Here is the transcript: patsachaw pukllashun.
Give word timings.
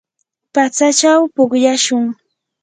patsachaw 0.53 1.21
pukllashun. 1.35 2.05